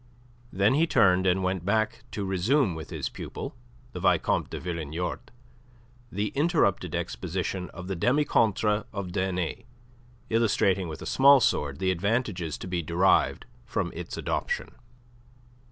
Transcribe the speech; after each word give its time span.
Then 0.51 0.73
he 0.73 0.87
turned 0.87 1.27
and 1.27 1.43
went 1.43 1.63
back 1.63 2.05
to 2.09 2.25
resume 2.25 2.73
with 2.73 2.89
his 2.89 3.07
pupil, 3.07 3.53
the 3.91 3.99
Vicomte 3.99 4.49
de 4.49 4.59
Villeniort, 4.59 5.29
the 6.11 6.29
interrupted 6.29 6.95
exposition 6.95 7.69
of 7.69 7.87
the 7.87 7.95
demi 7.95 8.25
contre 8.25 8.85
of 8.91 9.11
Danet, 9.11 9.67
illustrating 10.31 10.87
with 10.87 11.03
a 11.03 11.05
small 11.05 11.39
sword 11.39 11.77
the 11.77 11.91
advantages 11.91 12.57
to 12.57 12.67
be 12.67 12.81
derived 12.81 13.45
from 13.67 13.91
its 13.93 14.17
adoption. 14.17 14.71